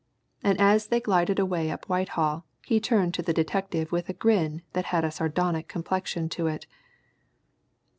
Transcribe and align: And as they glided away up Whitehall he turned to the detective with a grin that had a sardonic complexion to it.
And 0.41 0.59
as 0.59 0.87
they 0.87 0.99
glided 0.99 1.37
away 1.37 1.69
up 1.69 1.85
Whitehall 1.87 2.47
he 2.65 2.79
turned 2.79 3.13
to 3.13 3.21
the 3.21 3.33
detective 3.35 3.91
with 3.91 4.09
a 4.09 4.13
grin 4.13 4.63
that 4.73 4.85
had 4.85 5.05
a 5.05 5.11
sardonic 5.11 5.67
complexion 5.67 6.27
to 6.29 6.47
it. 6.47 6.65